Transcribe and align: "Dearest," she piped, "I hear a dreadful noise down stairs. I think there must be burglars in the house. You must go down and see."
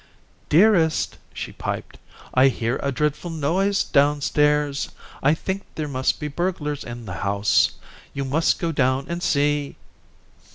"Dearest," 0.49 1.19
she 1.31 1.51
piped, 1.51 1.99
"I 2.33 2.47
hear 2.47 2.79
a 2.81 2.91
dreadful 2.91 3.29
noise 3.29 3.83
down 3.83 4.19
stairs. 4.21 4.89
I 5.21 5.35
think 5.35 5.61
there 5.75 5.87
must 5.87 6.19
be 6.19 6.27
burglars 6.27 6.83
in 6.83 7.05
the 7.05 7.13
house. 7.21 7.73
You 8.11 8.25
must 8.25 8.57
go 8.57 8.71
down 8.71 9.05
and 9.07 9.21
see." 9.21 9.75